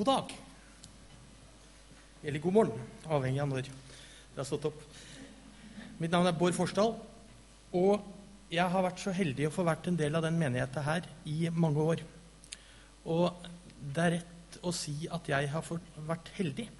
[0.00, 0.30] God dag.
[2.24, 4.78] Eller god morgen, avhengig av når dere har stått opp.
[6.00, 6.94] Mitt navn er Bård Forsdal,
[7.76, 8.06] og
[8.48, 11.52] jeg har vært så heldig å få vært en del av den menigheten her i
[11.52, 12.06] mange år.
[13.04, 13.44] Og
[13.76, 15.70] det er rett å si at jeg har
[16.08, 16.70] vært heldig,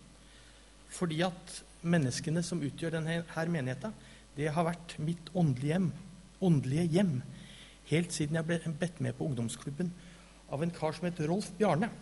[0.88, 3.92] fordi at menneskene som utgjør denne her menigheten,
[4.40, 5.92] det har vært mitt åndelige hjem,
[6.40, 7.18] åndelige hjem
[7.92, 9.92] helt siden jeg ble bedt med på ungdomsklubben
[10.48, 11.92] av en kar som het Rolf Bjarne.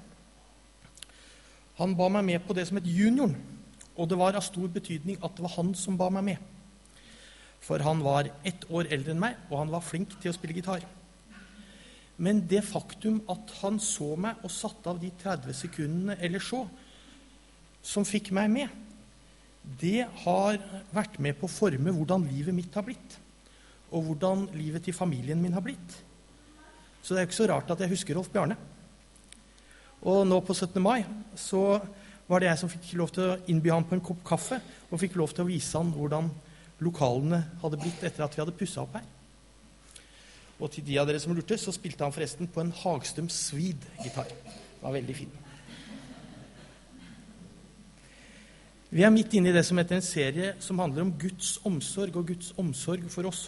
[1.78, 3.36] Han ba meg med på det som het junioren,
[3.98, 6.38] og det var av stor betydning at det var han som ba meg med.
[7.62, 10.56] For han var ett år eldre enn meg, og han var flink til å spille
[10.58, 10.84] gitar.
[12.18, 16.64] Men det faktum at han så meg og satte av de 30 sekundene eller så,
[17.82, 18.74] som fikk meg med,
[19.78, 20.58] det har
[20.94, 23.18] vært med på å forme hvordan livet mitt har blitt.
[23.94, 25.94] Og hvordan livet til familien min har blitt.
[27.02, 28.58] Så det er jo ikke så rart at jeg husker Rolf Bjarne.
[30.06, 30.78] Og nå på 17.
[30.82, 31.02] mai
[31.34, 31.80] så
[32.28, 35.00] var det jeg som fikk lov til å innby han på en kopp kaffe, og
[35.00, 36.28] fikk lov til å vise han hvordan
[36.84, 39.06] lokalene hadde blitt etter at vi hadde pussa opp her.
[40.58, 44.30] Og til de av dere som lurte, så spilte han forresten på en Hagstrøm Sweed-gitar.
[44.30, 45.36] Den var veldig fin.
[48.88, 52.14] Vi er midt inne i det som heter en serie som handler om Guds omsorg
[52.16, 53.46] og Guds omsorg for oss.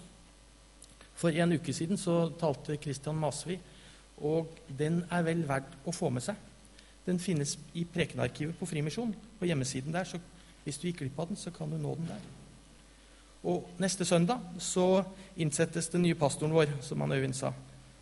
[1.16, 3.58] For en uke siden så talte Christian Masvi,
[4.20, 6.36] og den er vel verdt å få med seg.
[7.06, 10.04] Den finnes i Prekenarkivet på Frimisjon, på hjemmesiden der.
[10.04, 10.20] Så
[10.64, 12.28] hvis du gikk glipp av den, så kan du nå den der.
[13.50, 15.04] Og neste søndag så
[15.40, 17.54] innsettes den nye pastoren vår, som han Øyvind sa.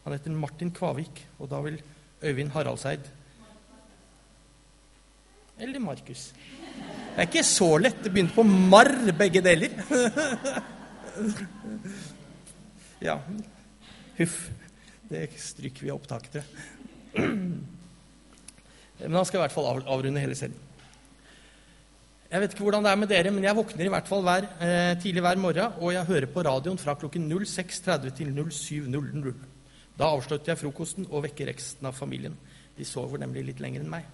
[0.04, 1.78] Han heter Martin Kvavik, og da vil
[2.22, 3.00] Øyvind Haraldseid
[5.60, 6.32] Eller Markus.
[7.14, 8.04] Det er ikke så lett.
[8.04, 9.72] Det begynte på marr, begge deler.
[13.08, 13.18] ja.
[14.18, 14.50] Huff.
[15.08, 16.42] Det stryker vi opptaket til.
[18.98, 20.64] Men han skal i hvert fall avrunde hele serien.
[22.28, 24.44] Jeg vet ikke hvordan det er med dere, men jeg våkner i hvert fall hver,
[24.60, 29.32] eh, tidlig hver morgen, og jeg hører på radioen fra klokken 06.30 til 07.00.
[29.96, 32.36] Da avslutter jeg frokosten og vekker resten av familien.
[32.76, 34.04] De sover nemlig litt lenger enn meg.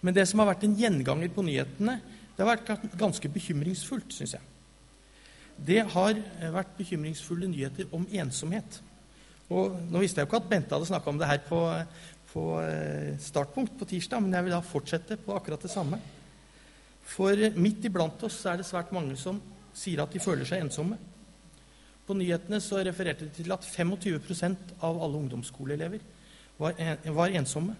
[0.00, 1.98] Men det som har vært en gjenganger på nyhetene,
[2.32, 4.50] det har vært ganske bekymringsfullt, syns jeg.
[5.68, 6.16] Det har
[6.56, 8.80] vært bekymringsfulle nyheter om ensomhet.
[9.52, 11.60] Og Nå visste jeg jo ikke at Bente hadde snakka om det her på,
[12.32, 16.00] på eh, startpunkt på tirsdag, men jeg vil da fortsette på akkurat det samme.
[17.04, 19.40] For midt iblant oss er det svært mange som
[19.76, 20.96] sier at de føler seg ensomme.
[22.04, 26.00] På nyhetene så refererte de til at 25% av alle ungdomsskoleelever
[26.60, 27.76] var, en, var, ensomme.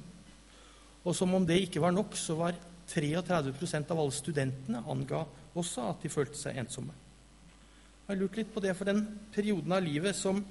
[1.04, 2.56] Og som om det ikke var nok, så var
[2.88, 5.24] 33% av alle studentene anga
[5.54, 6.92] også at de følte seg ensomme.
[8.04, 10.42] Jeg har lurt litt på det for den perioden av livet som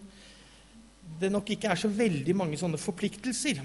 [1.20, 3.62] det nok ikke er så veldig mange sånne forpliktelser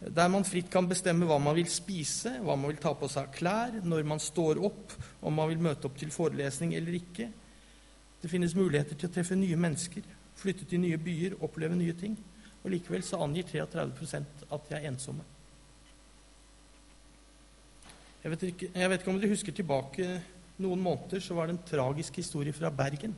[0.00, 3.26] der man fritt kan bestemme hva man vil spise, hva man vil ta på seg
[3.26, 7.26] av klær, når man står opp, om man vil møte opp til forelesning eller ikke.
[8.22, 10.06] Det finnes muligheter til å treffe nye mennesker,
[10.40, 12.16] flytte til nye byer, oppleve nye ting.
[12.62, 15.26] Og likevel så angir 33% at de er ensomme.
[18.20, 20.08] Jeg vet, ikke, jeg vet ikke om dere husker tilbake
[20.60, 23.14] noen måneder, så var det en tragisk historie fra Bergen.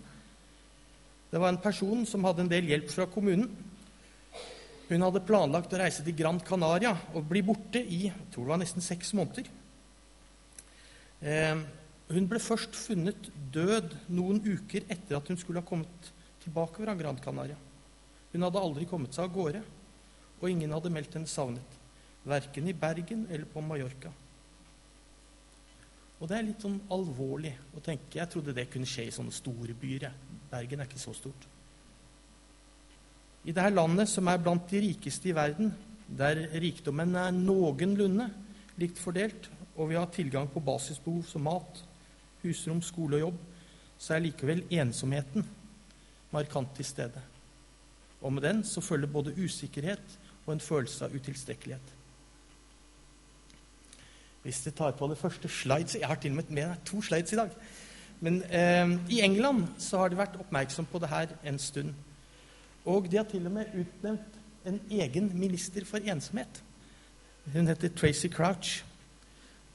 [1.32, 3.48] Det var en person som hadde en del hjelp fra kommunen.
[4.90, 8.52] Hun hadde planlagt å reise til Gran Canaria og bli borte i jeg tror det
[8.52, 9.46] var nesten seks måneder.
[11.24, 11.62] Eh,
[12.12, 16.10] hun ble først funnet død noen uker etter at hun skulle ha kommet
[16.42, 17.56] tilbake fra Gran Canaria.
[18.34, 19.64] Hun hadde aldri kommet seg av gårde,
[20.36, 21.80] og ingen hadde meldt henne savnet.
[22.28, 24.12] Verken i Bergen eller på Mallorca.
[26.20, 28.20] Og det er litt sånn alvorlig å tenke.
[28.20, 30.10] Jeg trodde det kunne skje i sånne store byer.
[30.52, 31.48] Bergen er ikke så stort.
[33.42, 35.72] I dette landet, som er blant de rikeste i verden,
[36.06, 38.28] der rikdommen er noenlunde
[38.80, 41.80] likt fordelt, og vi har tilgang på basisbehov som mat,
[42.42, 43.40] husrom, skole og jobb,
[43.98, 45.46] så er likevel ensomheten
[46.32, 47.22] markant til stede.
[48.22, 51.94] Og med den så følger både usikkerhet og en følelse av utilstrekkelighet.
[54.42, 57.32] Hvis dere tar på det første slides Jeg har til og med med to slides
[57.32, 57.50] i dag.
[58.22, 61.90] Men eh, i England så har de vært oppmerksom på det her en stund.
[62.86, 66.62] Og de har til og med utnevnt en egen minister for ensomhet.
[67.52, 68.84] Hun heter Tracy Crouch.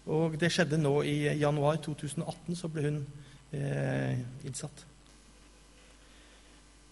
[0.07, 3.01] Og det skjedde nå i januar 2018, så ble hun
[3.51, 4.15] eh,
[4.47, 4.85] innsatt.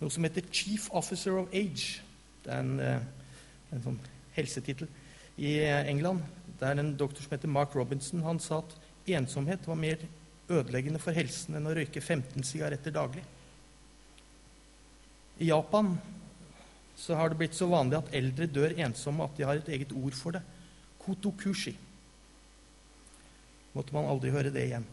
[0.01, 2.01] Noe som heter Chief Officer of Age.
[2.43, 2.99] Det er en, eh,
[3.71, 4.01] en sånn
[4.35, 4.91] helsetittel
[5.39, 6.19] i England.
[6.59, 8.27] Det er en doktor som heter Mark Robinson.
[8.27, 8.75] Han sa at
[9.15, 10.03] ensomhet var mer
[10.49, 13.23] ødeleggende for helsen enn å røyke 15 sigaretter daglig.
[15.41, 15.95] I Japan
[16.95, 19.91] så har det blitt så vanlig at eldre dør ensomme at de har et eget
[19.95, 20.43] ord for det
[21.03, 21.75] kotokushi.
[23.75, 24.85] Måtte man aldri høre det igjen.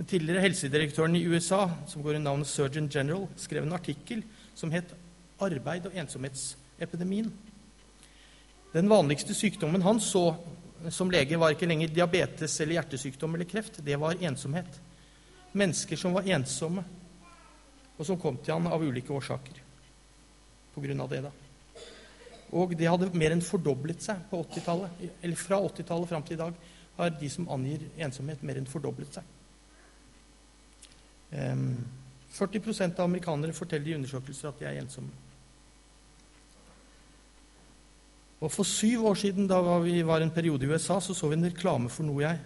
[0.00, 4.22] Den tidligere helsedirektøren i USA, som går i navnet Surgeon General, skrev en artikkel
[4.54, 4.94] som het
[5.40, 7.32] 'Arbeid og ensomhetsepidemien'.
[8.72, 10.36] Den vanligste sykdommen han så
[10.88, 13.80] som lege, var ikke lenger diabetes eller hjertesykdom eller kreft.
[13.84, 14.80] Det var ensomhet.
[15.52, 16.84] Mennesker som var ensomme,
[17.98, 19.60] og som kom til han av ulike årsaker
[20.74, 21.22] på grunn av det.
[21.26, 21.32] da.
[22.56, 25.02] Og det hadde mer enn fordoblet seg på 80-tallet.
[25.20, 26.60] Eller fra 80-tallet fram til i dag
[26.96, 29.36] har de som angir ensomhet, mer enn fordoblet seg.
[31.30, 31.76] Um,
[32.34, 35.12] 40% av amerikanere forteller i undersøkelser at de er ensomme.
[38.40, 41.36] Og For syv år siden, da vi var en periode i USA, så så vi
[41.36, 42.38] en reklame for noe jeg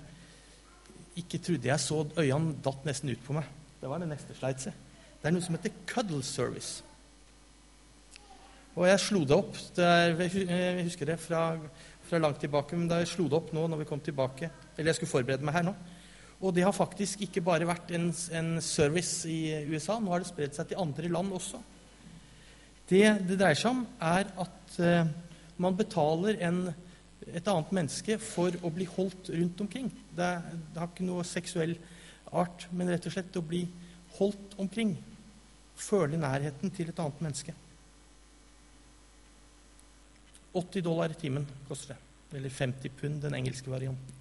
[1.16, 2.00] ikke trodde jeg så.
[2.18, 3.46] Øynene datt nesten ut på meg.
[3.80, 4.74] Det var det neste slide.
[5.22, 6.82] Det er noe som heter Cuddle Service.
[8.74, 9.58] Og jeg slo det opp.
[9.76, 11.44] Det er, jeg husker det fra,
[12.08, 14.90] fra, langt tilbake, men da jeg slo det opp nå når vi kom tilbake Eller
[14.90, 15.74] jeg skulle forberede meg her nå.
[16.42, 20.00] Og det har faktisk ikke bare vært en, en service i USA.
[20.00, 21.62] Nå har det spredt seg til andre land også.
[22.90, 25.12] Det det dreier seg om, er at uh,
[25.60, 26.60] man betaler en,
[27.26, 29.90] et annet menneske for å bli holdt rundt omkring.
[30.14, 30.30] Det,
[30.72, 31.76] det, har ikke noe seksuell
[32.34, 33.64] art, men rett og slett å bli
[34.18, 34.96] holdt omkring.
[35.78, 37.54] Føle nærheten til et annet menneske.
[40.54, 42.00] 80 dollar i timen koster det.
[42.38, 44.20] Eller 50 pund, den engelske varianten.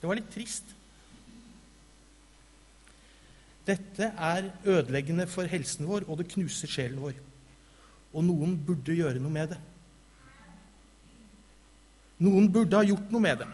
[0.00, 0.74] Det var litt trist.
[3.64, 7.16] Dette er ødeleggende for helsen vår, og det knuser sjelen vår.
[8.14, 9.60] Og noen burde gjøre noe med det.
[12.24, 13.48] Noen burde ha gjort noe med det.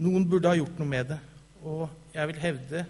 [0.00, 1.18] Noen burde ha gjort noe med det,
[1.60, 2.84] og jeg vil hevde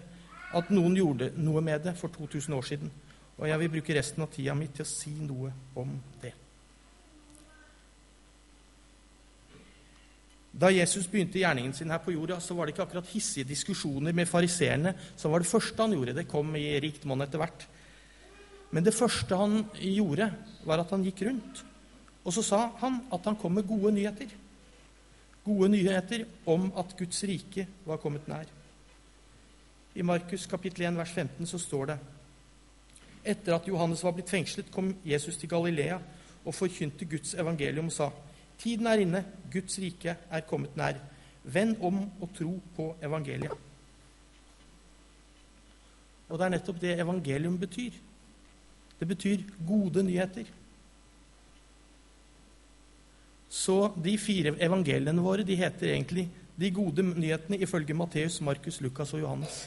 [0.55, 2.91] at noen gjorde noe med det for 2000 år siden.
[3.39, 5.91] Og jeg vil bruke resten av tida mi til å si noe om
[6.21, 6.31] det.
[10.51, 14.15] Da Jesus begynte gjerningen sin her på jorda, så var det ikke akkurat hissige diskusjoner
[14.15, 16.15] med fariseerne som var det første han gjorde.
[16.19, 17.63] Det kom i rikt monn etter hvert.
[18.71, 20.29] Men det første han gjorde,
[20.65, 21.65] var at han gikk rundt.
[22.23, 24.31] Og så sa han at han kom med gode nyheter.
[25.43, 28.45] Gode nyheter om at Guds rike var kommet nær.
[29.95, 31.99] I Markus kapittel 1 vers 15 så står det
[33.21, 35.99] etter at Johannes var blitt fengslet, kom Jesus til Galilea
[36.45, 38.09] og forkynte Guds evangelium og sa:"
[38.57, 40.93] Tiden er inne, Guds rike er kommet nær.
[41.43, 43.51] Vend om og tro på evangeliet.
[46.29, 47.91] Og det er nettopp det evangelium betyr.
[49.01, 50.45] Det betyr gode nyheter.
[53.49, 56.27] Så de fire evangeliene våre de heter egentlig
[56.61, 59.63] de gode nyhetene ifølge Matteus, Markus, Lukas og Johannes.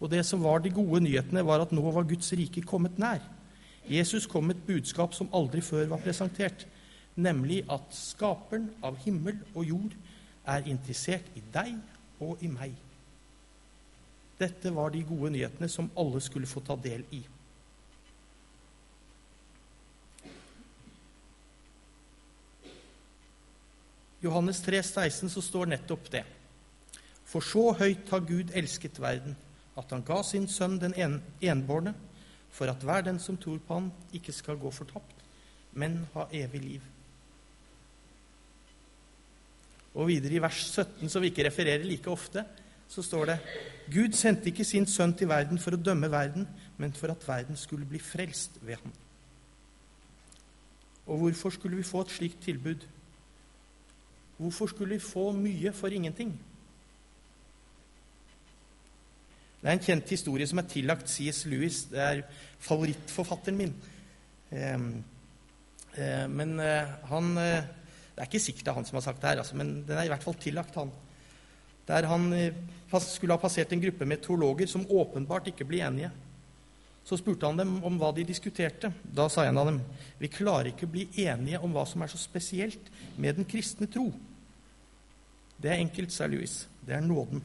[0.00, 3.20] Og det som var de gode nyhetene, var at nå var Guds rike kommet nær.
[3.90, 6.66] Jesus kom med et budskap som aldri før var presentert,
[7.16, 9.94] nemlig at skaperen av himmel og jord
[10.48, 11.76] er interessert i deg
[12.24, 12.72] og i meg.
[14.38, 17.22] Dette var de gode nyhetene som alle skulle få ta del i.
[24.24, 26.24] Johannes 3, 16 så står nettopp det.
[27.28, 29.36] For så høyt har Gud elsket verden,
[29.76, 31.92] at han ga sin sønn den en, enbårne,
[32.54, 35.24] for at hver den som tror på han, ikke skal gå fortapt,
[35.74, 36.90] men ha evig liv.
[39.94, 42.46] Og videre i vers 17, som vi ikke refererer like ofte,
[42.88, 43.38] så står det
[43.92, 46.46] Gud sendte ikke sin sønn til verden for å dømme verden,
[46.78, 48.92] men for at verden skulle bli frelst ved ham.
[51.06, 52.86] Og hvorfor skulle vi få et slikt tilbud?
[54.36, 56.32] Hvorfor skulle vi få mye for ingenting?
[59.60, 61.44] Det er en kjent historie som er tillagt C.S.
[61.48, 61.84] Lewis.
[61.88, 62.22] Det er
[62.60, 63.70] favorittforfatteren min.
[64.50, 64.74] Eh,
[65.96, 67.70] eh, men eh, han eh,
[68.14, 69.96] Det er ikke sikkert det er han som har sagt det her, altså, men den
[69.98, 70.92] er i hvert fall tillagt han.
[71.88, 72.54] Der han eh,
[73.00, 76.10] skulle ha passert en gruppe meteorologer som åpenbart ikke ble enige.
[77.04, 78.92] Så spurte han dem om hva de diskuterte.
[79.04, 79.80] Da sa en av dem
[80.20, 83.90] vi klarer ikke å bli enige om hva som er så spesielt med den kristne
[83.90, 84.08] tro.
[85.60, 86.64] Det er enkelt, sa Louis.
[86.84, 87.42] Det er nåden.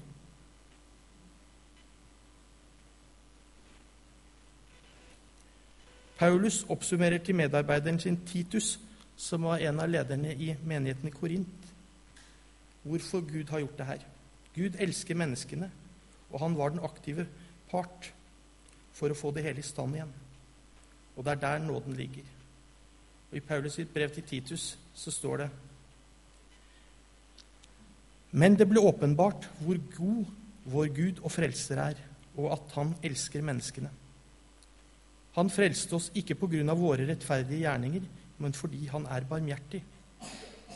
[6.19, 8.79] Paulus oppsummerer til medarbeideren sin Titus,
[9.15, 11.69] som var en av lederne i menigheten i Korint,
[12.84, 14.03] hvorfor Gud har gjort det her.
[14.60, 15.70] Gud elsker menneskene,
[16.30, 17.25] og han var den aktive
[17.72, 18.12] part
[18.96, 20.12] for å få det hele i stand igjen.
[21.16, 22.28] Og det er der nåden ligger.
[23.30, 25.50] Og I Paulus sitt brev til Titus så står det
[28.32, 30.36] Men det ble åpenbart hvor god
[30.70, 32.01] vår Gud og frelser er,
[32.38, 33.89] og at han elsker menneskene.
[35.38, 38.06] Han frelste oss ikke på grunn av våre rettferdige gjerninger,
[38.39, 39.82] men fordi han er barmhjertig.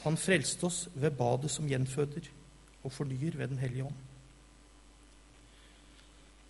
[0.04, 2.30] Han frelste oss ved badet som gjenføder
[2.84, 4.02] og fornyer ved Den hellige ånd.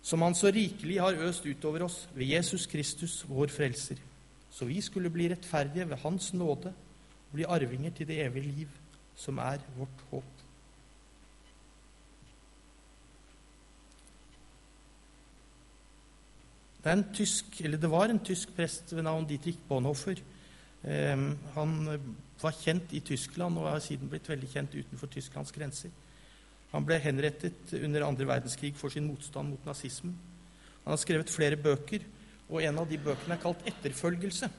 [0.04, 3.96] Som han så rikelig har øst utover oss ved Jesus Kristus, vår frelser,
[4.50, 6.74] så vi skulle bli rettferdige ved Hans nåde
[7.30, 8.68] og bli arvinger til det evige liv,
[9.16, 10.24] som er vårt håp.
[16.84, 20.20] Det, tysk, det var en tysk prest ved navn Dietrich Bonhoeffer.
[20.84, 22.00] Eh, han
[22.42, 25.90] var kjent i Tyskland og har siden blitt veldig kjent utenfor Tysklands grenser.
[26.74, 30.16] Han ble henrettet under andre verdenskrig for sin motstand mot nazismen.
[30.82, 32.02] Han har skrevet flere bøker,
[32.50, 34.50] og en av de bøkene er kalt 'Etterfølgelse'.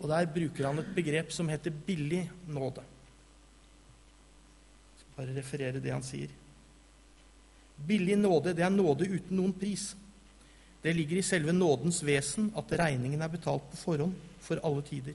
[0.00, 2.82] Og Der bruker han et begrep som heter 'billig nåde'.
[4.92, 6.28] Jeg skal bare referere det han sier.
[7.86, 9.96] Billig nåde, det er nåde uten noen pris.
[10.82, 15.14] Det ligger i selve nådens vesen at regningen er betalt på forhånd for alle tider.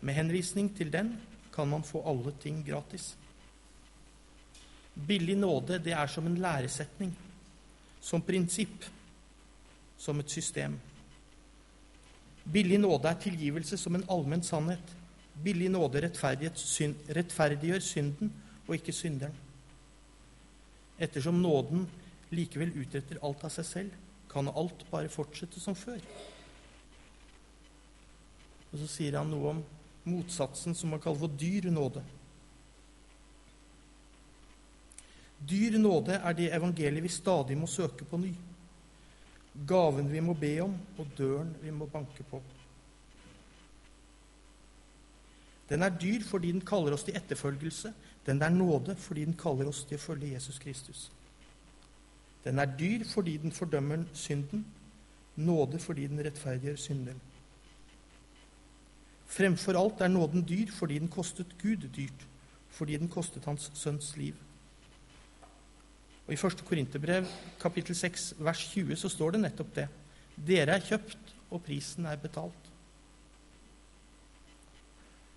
[0.00, 1.16] Med henvisning til den
[1.54, 3.16] kan man få alle ting gratis.
[4.96, 7.12] Billig nåde, det er som en læresetning,
[8.00, 8.84] som prinsipp,
[9.98, 10.78] som et system.
[12.52, 14.94] Billig nåde er tilgivelse som en allmenn sannhet.
[15.44, 18.32] Billig nåde rettferdiggjør synden
[18.66, 19.34] og ikke synderen.
[20.98, 21.84] Ettersom nåden
[22.32, 26.00] likevel utretter alt av seg selv, kan alt bare fortsette som før.
[28.72, 29.60] Og så sier han noe om
[30.06, 32.02] motsatsen som man kaller for dyr nåde.
[35.46, 38.32] Dyr nåde er det evangeliet vi stadig må søke på ny.
[39.66, 42.42] Gaven vi må be om, og døren vi må banke på.
[45.68, 47.92] Den er dyr fordi den kaller oss til etterfølgelse.
[48.26, 51.10] Den er nåde fordi den kaller oss til å følge Jesus Kristus.
[52.44, 54.66] Den er dyr fordi den fordømmer synden,
[55.36, 57.20] nåde fordi den rettferdiggjør synden.
[59.26, 62.26] Fremfor alt er nåden dyr fordi den kostet Gud dyrt,
[62.70, 64.34] fordi den kostet hans sønns liv.
[66.26, 66.64] Og I 1.
[66.66, 67.26] Korinterbrev
[67.62, 69.86] kapittel 6 vers 20 så står det nettopp det.
[70.36, 72.72] Dere er kjøpt, og prisen er betalt.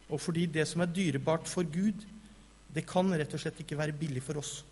[0.10, 2.02] Og fordi det som er dyrebart for Gud,
[2.74, 4.64] det kan rett og slett ikke være billig for oss.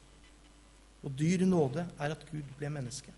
[1.05, 3.13] Og dyr nåde er at Gud ble menneske.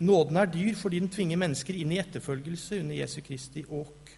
[0.00, 4.12] Nåden er dyr fordi den tvinger mennesker inn i etterfølgelse under Jesu Kristi åk.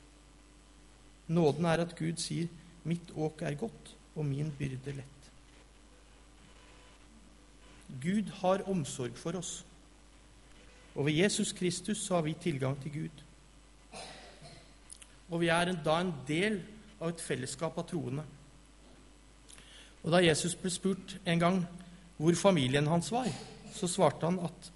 [1.34, 2.46] Nåden er at Gud sier
[2.84, 5.30] 'mitt åk er godt, og min byrde lett'.
[8.02, 9.64] Gud har omsorg for oss,
[10.94, 13.22] og ved Jesus Kristus har vi tilgang til Gud.
[15.30, 16.60] Og vi er da en del
[17.00, 18.24] av et fellesskap av troende.
[20.02, 21.62] Og Da Jesus ble spurt en gang
[22.18, 23.28] hvor familien hans var,
[23.72, 24.72] så svarte han at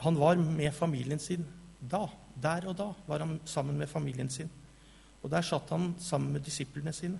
[0.00, 1.46] han var med familien sin
[1.80, 2.06] da.
[2.40, 4.50] Der og da var han sammen med familien sin.
[5.22, 7.18] Og der satt han sammen med disiplene sine.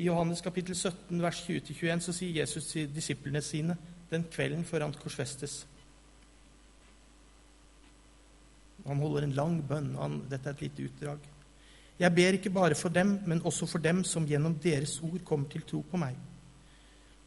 [0.00, 3.74] I Johannes kapittel 17, vers 20-21 så sier Jesus til disiplene sine
[4.08, 5.58] den kvelden før han korsfestes.
[8.86, 9.90] Han holder en lang bønn.
[10.00, 11.26] Han, dette er et lite utdrag.
[12.00, 15.50] Jeg ber ikke bare for dem, men også for dem som gjennom deres ord kommer
[15.52, 16.16] til tro på meg.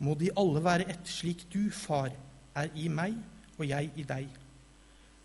[0.02, 2.10] Må de alle være ett, slik du, Far,
[2.58, 3.20] er i meg
[3.60, 4.32] og jeg i deg.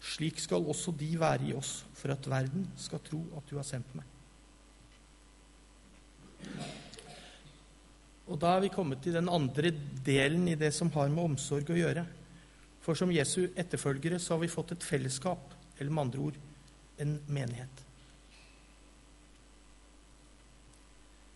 [0.04, 3.66] Slik skal også de være i oss, for at verden skal tro at du har
[3.66, 4.04] sendt meg.
[8.28, 9.72] Og da er vi kommet til den andre
[10.04, 12.04] delen i det som har med omsorg å gjøre.
[12.84, 16.40] For som Jesu etterfølgere så har vi fått et fellesskap, eller med andre ord
[17.00, 17.84] en menighet.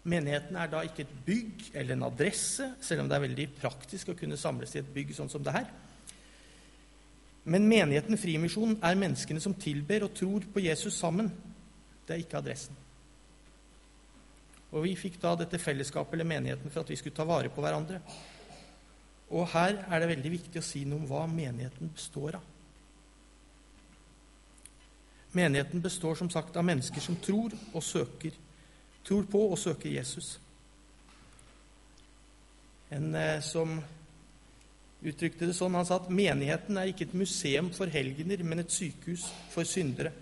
[0.02, 4.10] Menigheten er da ikke et bygg eller en adresse, selv om det er veldig praktisk
[4.10, 5.68] å kunne samles i et bygg sånn som det her.
[7.44, 11.30] Men menigheten Frimisjonen er menneskene som tilber og tror på Jesus sammen.
[12.06, 12.81] Det er ikke adressen.
[14.72, 17.64] Og vi fikk da dette fellesskapet eller menigheten for at vi skulle ta vare på
[17.64, 18.00] hverandre.
[19.32, 22.48] Og her er det veldig viktig å si noe om hva menigheten består av.
[25.32, 28.36] Menigheten består som sagt av mennesker som tror og søker
[29.04, 30.36] tror på og søker Jesus.
[32.92, 33.78] En eh, som
[35.02, 38.70] uttrykte det sånn, han sa at menigheten er ikke et museum for helgener, men et
[38.70, 40.12] sykehus for syndere.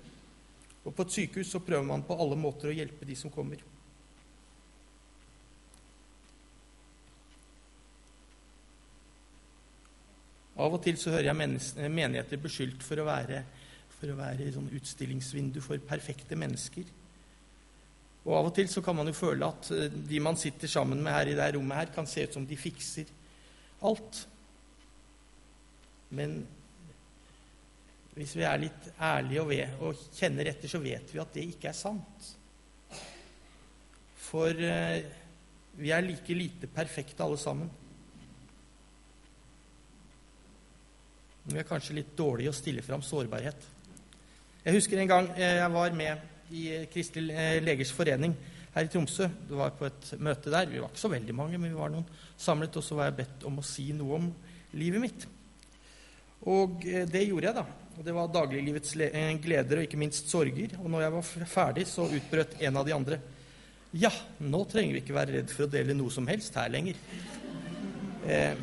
[0.86, 3.60] Og på et sykehus så prøver man på alle måter å hjelpe de som kommer.
[10.60, 13.42] Av og til så hører jeg menigheter beskyldt for å være,
[13.96, 16.88] for å være sånn utstillingsvindu for perfekte mennesker.
[18.26, 21.00] Og av og til så kan man jo føle at eh, de man sitter sammen
[21.00, 23.08] med her i det rommet her, kan se ut som de fikser
[23.88, 24.24] alt.
[26.12, 26.42] Men
[28.18, 31.46] hvis vi er litt ærlige og, ved, og kjenner etter, så vet vi at det
[31.54, 32.30] ikke er sant.
[34.20, 35.00] For eh,
[35.80, 37.70] vi er like lite perfekte alle sammen.
[41.50, 43.66] Vi er kanskje litt dårlige å stille fram sårbarhet.
[44.62, 48.36] Jeg husker en gang eh, jeg var med i Kristelig eh, legers forening
[48.74, 49.26] her i Tromsø.
[49.48, 50.70] Det var på et møte der.
[50.70, 52.06] Vi var ikke så veldig mange, men vi var noen
[52.38, 52.78] samlet.
[52.78, 54.30] Og så var jeg bedt om å si noe om
[54.78, 55.26] livet mitt.
[56.50, 57.66] Og eh, det gjorde jeg, da.
[57.98, 58.94] Og det var dagliglivets
[59.42, 60.78] gleder og ikke minst sorger.
[60.80, 63.20] Og når jeg var ferdig, så utbrøt en av de andre.
[63.90, 67.00] Ja, nå trenger vi ikke være redd for å dele noe som helst her lenger.
[68.22, 68.56] Eh, eh,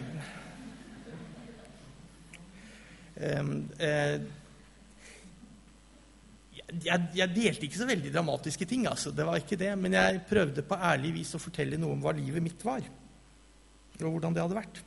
[6.67, 9.11] jeg, jeg, delte ikke så veldig dramatiske ting, altså.
[9.15, 12.13] det var ikke det, men jeg prøvde på ærlig vis å fortelle noe om hva
[12.17, 12.83] livet mitt var,
[13.97, 14.81] og hvordan det hadde vært.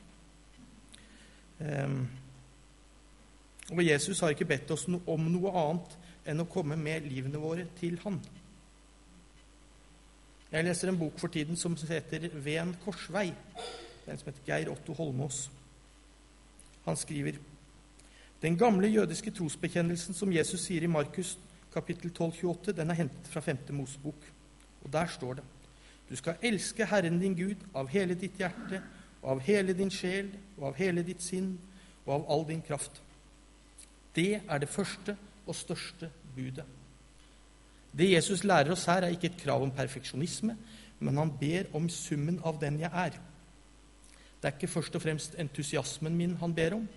[1.61, 2.03] Um,
[3.71, 5.97] og Jesus har ikke bedt oss om noe annet
[6.31, 8.19] enn å komme med livene våre til Han.
[10.51, 13.33] Jeg leser en bok for tiden som heter 'Ved en korsvei'.
[14.05, 15.49] Den som heter Geir Otto Holmås.
[16.85, 17.39] Han skriver
[18.41, 21.35] den gamle jødiske trosbekjennelsen som Jesus sier i Markus
[21.73, 23.57] kapittel 12, 28, den er hentet fra 5.
[23.69, 24.25] Mosebok.
[24.83, 25.43] Og der står det
[26.09, 28.81] Du skal elske Herren din Gud av hele ditt hjerte
[29.21, 31.53] og av hele din sjel og av hele ditt sinn
[32.05, 33.01] og av all din kraft.
[34.15, 36.65] Det er det første og største budet.
[37.97, 40.57] Det Jesus lærer oss her, er ikke et krav om perfeksjonisme,
[40.99, 43.15] men han ber om summen av den jeg er.
[44.41, 46.87] Det er ikke først og fremst entusiasmen min han ber om,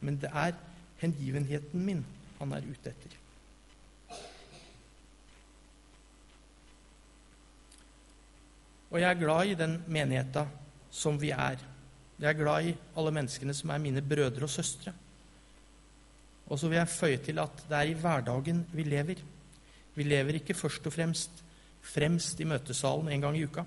[0.00, 0.56] men det er
[1.00, 2.04] hengivenheten min
[2.38, 3.16] han er ute etter.
[8.88, 10.46] Og jeg er glad i den menigheta
[10.90, 11.58] som vi er.
[12.18, 14.94] Jeg er glad i alle menneskene som er mine brødre og søstre.
[16.48, 19.20] Og så vil jeg føye til at det er i hverdagen vi lever.
[19.94, 21.44] Vi lever ikke først og fremst
[21.88, 23.64] fremst i møtesalen en gang i uka.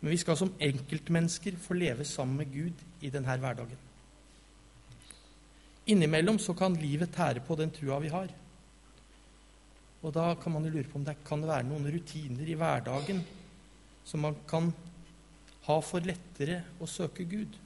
[0.00, 3.87] Men vi skal som enkeltmennesker få leve sammen med Gud i denne hverdagen.
[5.88, 8.28] Innimellom så kan livet tære på den trua vi har.
[10.04, 13.22] Og da kan man jo lure på om det kan være noen rutiner i hverdagen
[14.06, 14.70] som man kan
[15.66, 17.56] ha for lettere å søke Gud.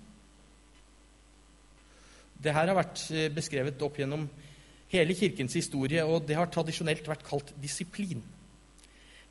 [2.43, 4.25] Det her har vært eh, beskrevet opp gjennom
[4.93, 8.23] hele Kirkens historie, og det har tradisjonelt vært kalt disiplin.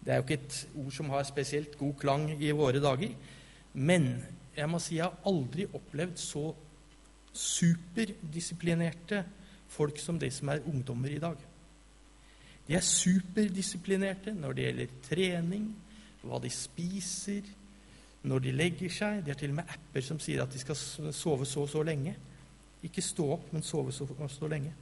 [0.01, 3.11] Det er jo ikke et ord som har spesielt god klang i våre dager,
[3.73, 4.07] men
[4.55, 6.49] jeg må si jeg har aldri opplevd så
[7.33, 9.23] superdisiplinerte
[9.71, 11.37] folk som de som er ungdommer i dag.
[12.67, 15.71] De er superdisiplinerte når det gjelder trening,
[16.21, 17.47] hva de spiser,
[18.27, 19.23] når de legger seg.
[19.25, 21.81] De har til og med apper som sier at de skal sove så og så
[21.87, 22.13] lenge.
[22.85, 24.73] Ikke stå opp, men sove så og så lenge.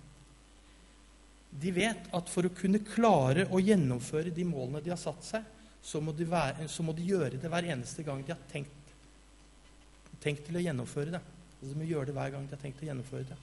[1.50, 5.48] De vet at for å kunne klare å gjennomføre de målene de har satt seg,
[5.82, 8.94] så må de, være, så må de gjøre det hver eneste gang de har tenkt,
[10.22, 11.22] tenkt til å gjennomføre det.
[11.60, 13.40] Altså, de må gjøre det hver gang de har tenkt å gjennomføre det.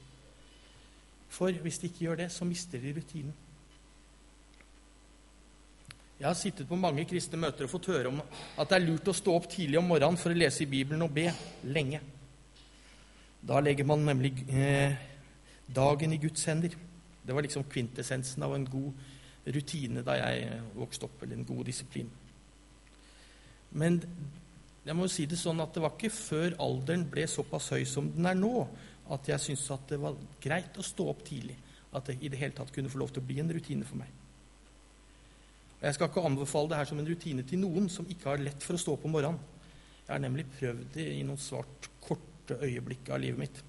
[1.36, 3.34] For hvis de ikke gjør det, så mister de rutinen.
[6.16, 9.10] Jeg har sittet på mange kristne møter og fått høre om at det er lurt
[9.10, 11.26] å stå opp tidlig om morgenen for å lese i Bibelen og be
[11.68, 12.00] lenge.
[13.46, 14.96] Da legger man nemlig eh,
[15.68, 16.72] dagen i Guds hender.
[17.20, 21.68] Det var liksom kvintessensen av en god rutine da jeg vokste opp, eller en god
[21.68, 22.08] disiplin.
[23.76, 24.00] Men
[24.86, 27.82] jeg må jo si det sånn at det var ikke før alderen ble såpass høy
[27.90, 28.52] som den er nå,
[29.10, 31.56] at jeg syntes at det var greit å stå opp tidlig.
[31.96, 33.98] At det i det hele tatt kunne få lov til å bli en rutine for
[33.98, 34.12] meg.
[35.80, 38.62] Jeg skal ikke anbefale det her som en rutine til noen som ikke har lett
[38.64, 39.40] for å stå opp om morgenen.
[40.06, 43.62] Jeg har nemlig prøvd det i noen svart, korte øyeblikk av livet mitt.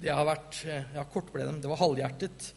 [0.00, 1.56] Det har vært eh, Ja, kort ble det.
[1.64, 2.50] Det var halvhjertet.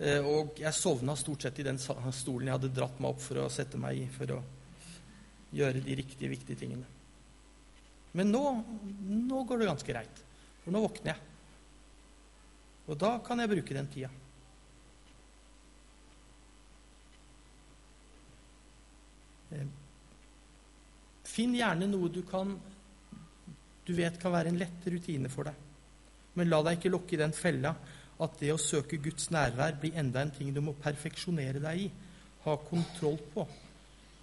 [0.00, 3.42] Eh, og jeg sovna stort sett i den stolen jeg hadde dratt meg opp for
[3.42, 4.40] å sette meg i for å
[5.54, 6.86] gjøre de riktige, viktige tingene.
[8.16, 8.42] Men nå,
[9.30, 10.22] nå går det ganske greit.
[10.64, 11.26] For nå våkner jeg.
[12.90, 14.10] Og da kan jeg bruke den tida.
[19.54, 19.70] Eh,
[21.30, 22.56] finn gjerne noe du kan
[23.86, 25.56] du vet kan være en lett rutine for deg.
[26.38, 27.72] Men la deg ikke lokke i den fella
[28.20, 31.88] at det å søke Guds nærvær blir enda en ting du må perfeksjonere deg i,
[32.44, 33.46] ha kontroll på.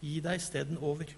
[0.01, 1.09] Gi deg isteden over.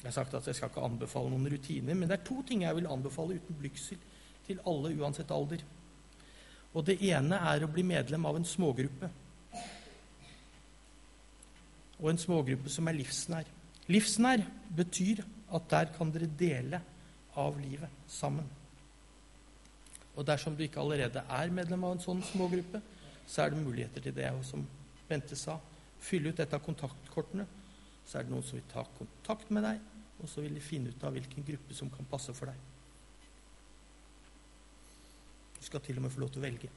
[0.00, 2.64] Jeg har sagt at jeg skal ikke anbefale noen rutiner, men det er to ting
[2.64, 3.98] jeg vil anbefale uten blygsel
[4.46, 5.64] til alle, uansett alder.
[6.72, 9.10] Og det ene er å bli medlem av en smågruppe.
[12.00, 13.50] Og en smågruppe som er livsnær.
[13.90, 14.44] Livsnær
[14.76, 15.20] betyr
[15.56, 16.80] at der kan dere dele
[17.40, 18.46] av livet sammen.
[20.16, 22.80] Og dersom du ikke allerede er medlem av en sånn smågruppe,
[23.30, 24.26] så er det muligheter til det.
[24.34, 24.66] Og som
[25.08, 25.56] Bente sa,
[26.02, 27.46] fylle ut et av kontaktkortene.
[28.06, 29.80] Så er det noen som vil ta kontakt med deg,
[30.18, 32.68] og så vil de finne ut av hvilken gruppe som kan passe for deg.
[35.60, 36.70] Du skal til og med få lov til å velge.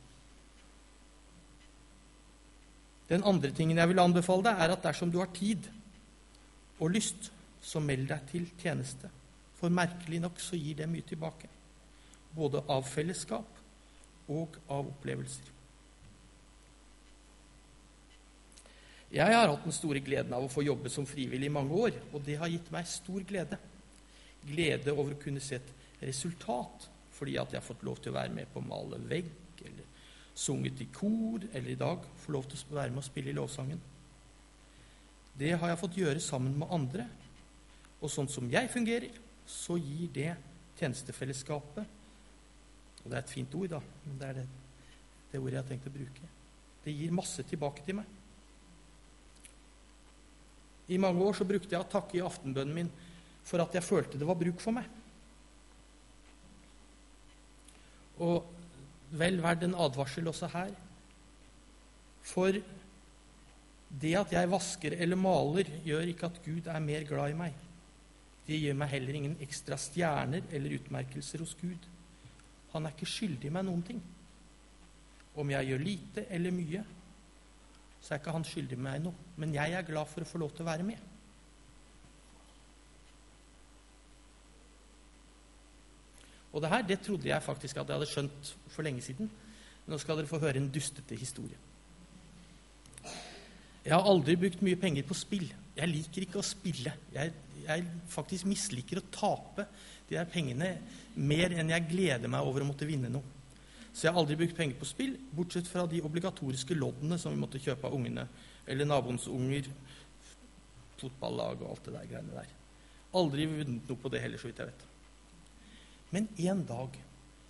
[3.09, 5.65] Den andre tingen jeg vil anbefale deg, er at dersom du har tid
[6.79, 7.31] og lyst,
[7.63, 9.09] så meld deg til tjeneste.
[9.57, 11.49] For merkelig nok så gir det mye tilbake.
[12.35, 15.52] Både av fellesskap og av opplevelser.
[19.13, 21.97] Jeg har hatt den store gleden av å få jobbe som frivillig i mange år,
[22.15, 23.59] og det har gitt meg stor glede.
[24.41, 28.17] Glede over å kunne se et resultat, fordi at jeg har fått lov til å
[28.17, 29.29] være med på å male vegg,
[29.61, 29.91] eller
[30.33, 33.37] sunget i kor, eller i dag få lov til å være med og spille i
[33.37, 33.83] lovsangen.
[35.37, 37.05] Det har jeg fått gjøre sammen med andre,
[38.01, 39.13] og sånn som jeg fungerer,
[39.45, 40.31] så gir det
[40.79, 41.99] tjenestefellesskapet
[43.03, 44.43] Og det er et fint ord, da, men det er det,
[45.31, 46.27] det ordet jeg har tenkt å bruke.
[46.85, 48.07] Det gir masse tilbake til meg.
[50.91, 52.91] I mange år så brukte jeg å takke i aftenbønnen min
[53.43, 54.87] for at jeg følte det var bruk for meg.
[58.23, 58.43] Og
[59.17, 60.71] vel verdt en advarsel også her.
[62.23, 62.55] For
[64.01, 67.57] det at jeg vasker eller maler, gjør ikke at Gud er mer glad i meg.
[68.47, 71.87] Det gjør meg heller ingen ekstra stjerner eller utmerkelser hos Gud.
[72.73, 74.01] Han er ikke skyldig meg noen ting.
[75.39, 76.81] Om jeg gjør lite eller mye,
[78.03, 79.15] så er ikke han skyldig meg noe.
[79.39, 80.99] Men jeg er glad for å få lov til å være med.
[86.53, 89.31] Og det her det trodde jeg faktisk at jeg hadde skjønt for lenge siden.
[89.87, 91.57] Nå skal dere få høre en dustete historie.
[93.83, 95.47] Jeg har aldri brukt mye penger på spill.
[95.75, 96.93] Jeg liker ikke å spille.
[97.15, 99.65] Jeg, jeg faktisk misliker å tape
[100.09, 100.75] de der pengene
[101.15, 103.32] mer enn jeg gleder meg over å måtte vinne noe.
[103.93, 107.41] Så jeg har aldri brukt penger på spill, bortsett fra de obligatoriske loddene som vi
[107.41, 108.25] måtte kjøpe av ungene.
[108.65, 109.67] Eller naboens unger,
[110.97, 112.49] fotballag og alt det der greiene der.
[113.13, 114.85] Aldri vunnet noe på det heller, så vidt jeg vet.
[116.13, 116.97] Men en dag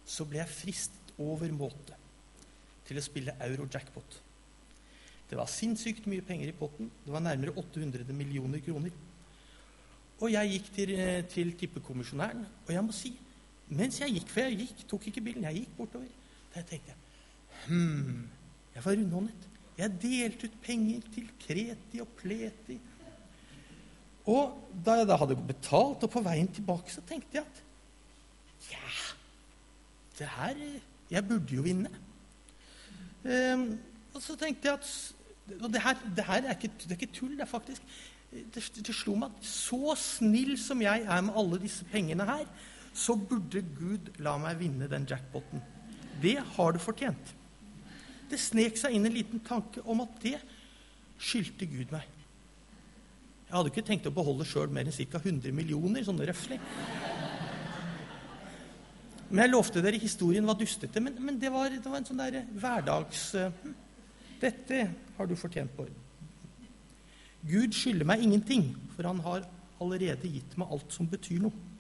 [0.08, 1.96] så ble jeg fristet over måte
[2.84, 4.18] til å spille euro-jackpot.
[5.30, 6.90] Det var sinnssykt mye penger i potten.
[7.06, 8.92] Det var nærmere 800 millioner kroner.
[10.20, 13.14] Og jeg gikk til, eh, til tippekommisjonæren, og jeg må si
[13.70, 16.12] mens jeg gikk, for jeg gikk, tok ikke bilen, jeg gikk bortover
[16.54, 17.00] der tenkte jeg
[17.68, 18.28] Hm,
[18.76, 19.50] jeg var rundhåndet.
[19.78, 22.76] Jeg delte ut penger til kreti og pleti.
[24.30, 27.62] Og da jeg da hadde betalt, og på veien tilbake, så tenkte jeg at
[28.72, 28.92] ja,
[30.20, 30.56] det her
[31.12, 31.90] Jeg burde jo vinne.
[33.24, 33.80] Um,
[34.14, 35.14] og så tenkte jeg at
[35.62, 37.82] Og det her, det her er, ikke, det er, ikke, tull, det er faktisk
[38.32, 42.48] det, det slo meg at så snill som jeg er med alle disse pengene her,
[42.94, 45.62] så burde Gud la meg vinne den jackpoten.
[46.22, 47.34] Det har du fortjent.
[48.30, 50.38] Det snek seg inn en liten tanke om at det
[51.22, 52.06] skyldte Gud meg.
[53.48, 55.20] Jeg hadde ikke tenkt å beholde sjøl mer enn ca.
[55.22, 56.58] 100 millioner, sånn røftlig.
[59.30, 62.22] Men jeg lovte dere historien var dustete, men, men det, var, det, var, en sånn
[62.22, 63.50] der hverdags uh,
[64.42, 64.80] Dette
[65.18, 65.94] har du fortjent, Bård.
[67.46, 69.46] Gud skylder meg ingenting, for han har
[69.84, 71.73] allerede gitt meg alt som betyr noe.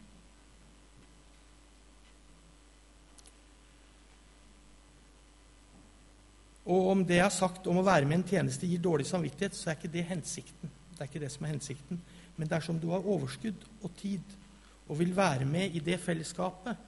[6.73, 9.05] Og om det jeg har sagt om å være med i en tjeneste, gir dårlig
[9.09, 10.71] samvittighet, så er ikke det hensikten.
[10.93, 11.99] Det er ikke det som er hensikten.
[12.37, 14.39] Men dersom du har overskudd og tid
[14.87, 16.79] og vil være med i det fellesskapet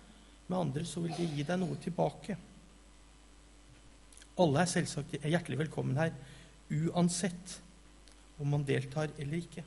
[0.47, 2.37] med andre, så vil det gi deg noe tilbake.
[4.41, 6.11] Alle er selvsagt hjertelig velkommen her,
[6.73, 7.59] uansett
[8.41, 9.63] om man deltar eller ikke.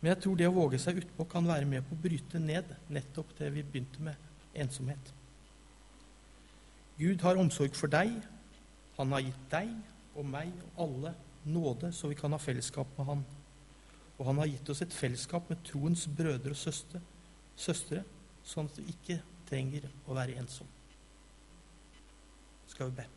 [0.00, 2.72] Men jeg tror det å våge seg utpå kan være med på å bryte ned
[2.90, 5.12] nettopp det vi begynte med ensomhet.
[6.98, 8.14] Gud har omsorg for deg.
[8.98, 9.70] Han har gitt deg
[10.18, 13.24] og meg og alle nåde, så vi kan ha fellesskap med Han.
[14.18, 17.00] Og han har gitt oss et fellesskap med troens brødre og søstre,
[17.56, 18.04] søstre
[18.46, 20.68] sånn at vi ikke trenger å være ensom.
[22.70, 23.08] Skal vi be.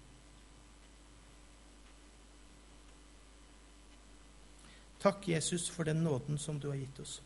[5.06, 7.20] Takk, Jesus, for den nåden som du har gitt oss.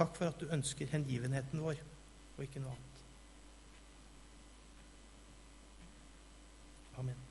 [0.00, 1.82] Takk for at du ønsker hengivenheten vår,
[2.36, 3.02] og ikke noe annet.
[7.02, 7.29] Amen.